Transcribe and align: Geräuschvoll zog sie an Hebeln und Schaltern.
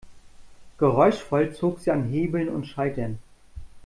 Geräuschvoll 0.79 1.53
zog 1.53 1.77
sie 1.79 1.91
an 1.91 2.05
Hebeln 2.05 2.49
und 2.49 2.65
Schaltern. 2.65 3.19